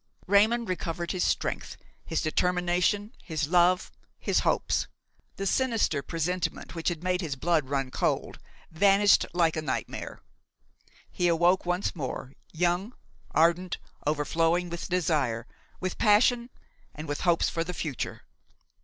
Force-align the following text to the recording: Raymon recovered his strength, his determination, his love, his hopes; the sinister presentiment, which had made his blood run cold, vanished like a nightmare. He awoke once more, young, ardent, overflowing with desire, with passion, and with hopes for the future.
Raymon 0.25 0.65
recovered 0.65 1.11
his 1.11 1.23
strength, 1.23 1.77
his 2.03 2.23
determination, 2.23 3.13
his 3.23 3.47
love, 3.47 3.91
his 4.17 4.39
hopes; 4.39 4.87
the 5.35 5.45
sinister 5.45 6.01
presentiment, 6.01 6.73
which 6.73 6.89
had 6.89 7.03
made 7.03 7.21
his 7.21 7.35
blood 7.35 7.69
run 7.69 7.91
cold, 7.91 8.39
vanished 8.71 9.27
like 9.35 9.55
a 9.55 9.61
nightmare. 9.61 10.23
He 11.11 11.27
awoke 11.27 11.67
once 11.67 11.95
more, 11.95 12.33
young, 12.51 12.95
ardent, 13.29 13.77
overflowing 14.07 14.69
with 14.71 14.89
desire, 14.89 15.45
with 15.79 15.99
passion, 15.99 16.49
and 16.95 17.07
with 17.07 17.21
hopes 17.21 17.47
for 17.47 17.63
the 17.63 17.71
future. 17.75 18.23